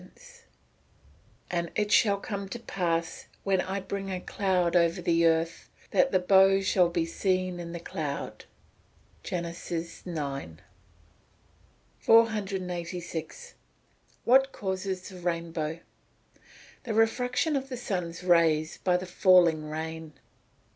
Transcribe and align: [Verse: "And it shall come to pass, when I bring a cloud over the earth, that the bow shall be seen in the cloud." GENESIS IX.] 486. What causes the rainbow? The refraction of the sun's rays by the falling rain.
[Verse: 0.03 0.41
"And 1.51 1.71
it 1.75 1.91
shall 1.91 2.17
come 2.17 2.49
to 2.49 2.57
pass, 2.57 3.27
when 3.43 3.61
I 3.61 3.79
bring 3.79 4.09
a 4.09 4.19
cloud 4.19 4.75
over 4.75 4.99
the 4.99 5.27
earth, 5.27 5.69
that 5.91 6.11
the 6.11 6.17
bow 6.17 6.61
shall 6.61 6.89
be 6.89 7.05
seen 7.05 7.59
in 7.59 7.71
the 7.71 7.79
cloud." 7.79 8.45
GENESIS 9.21 10.01
IX.] 10.07 10.53
486. 11.99 13.53
What 14.23 14.51
causes 14.51 15.07
the 15.07 15.19
rainbow? 15.19 15.81
The 16.83 16.95
refraction 16.95 17.55
of 17.55 17.69
the 17.69 17.77
sun's 17.77 18.23
rays 18.23 18.79
by 18.79 18.97
the 18.97 19.05
falling 19.05 19.69
rain. 19.69 20.13